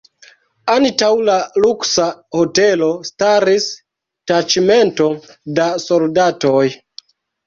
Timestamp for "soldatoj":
5.85-6.63